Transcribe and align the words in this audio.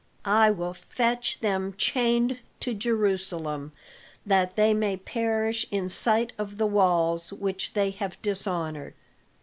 "I 0.25 0.49
will 0.49 0.73
fetch 0.73 1.41
them 1.41 1.75
chained 1.77 2.39
to 2.61 2.73
Jerusalem, 2.73 3.71
that 4.25 4.55
they 4.55 4.73
may 4.73 4.97
perish 4.97 5.67
in 5.69 5.89
sight 5.89 6.33
of 6.39 6.57
the 6.57 6.65
walls 6.65 7.31
which 7.31 7.73
they 7.73 7.91
have 7.91 8.19
dishonored." 8.23 8.95